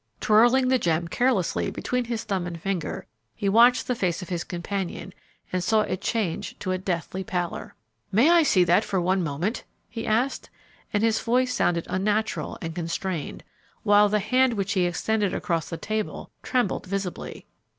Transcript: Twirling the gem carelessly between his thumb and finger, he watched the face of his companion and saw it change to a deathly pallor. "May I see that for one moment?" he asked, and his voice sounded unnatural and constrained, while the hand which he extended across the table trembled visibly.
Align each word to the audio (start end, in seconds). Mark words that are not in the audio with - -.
Twirling 0.19 0.69
the 0.69 0.79
gem 0.79 1.07
carelessly 1.07 1.69
between 1.69 2.05
his 2.05 2.23
thumb 2.23 2.47
and 2.47 2.59
finger, 2.59 3.05
he 3.35 3.47
watched 3.47 3.85
the 3.85 3.93
face 3.93 4.23
of 4.23 4.29
his 4.29 4.43
companion 4.43 5.13
and 5.53 5.63
saw 5.63 5.81
it 5.81 6.01
change 6.01 6.57
to 6.57 6.71
a 6.71 6.79
deathly 6.79 7.23
pallor. 7.23 7.75
"May 8.11 8.31
I 8.31 8.41
see 8.41 8.63
that 8.63 8.83
for 8.83 8.99
one 8.99 9.23
moment?" 9.23 9.63
he 9.87 10.07
asked, 10.07 10.49
and 10.91 11.03
his 11.03 11.19
voice 11.21 11.53
sounded 11.53 11.85
unnatural 11.87 12.57
and 12.63 12.73
constrained, 12.73 13.43
while 13.83 14.09
the 14.09 14.17
hand 14.17 14.53
which 14.55 14.73
he 14.73 14.85
extended 14.87 15.35
across 15.35 15.69
the 15.69 15.77
table 15.77 16.31
trembled 16.41 16.87
visibly. 16.87 17.45